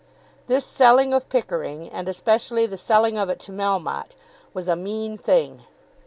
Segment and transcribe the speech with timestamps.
[0.47, 4.15] This selling of Pickering, and especially the selling of it to Melmotte,
[4.51, 5.61] was a mean thing.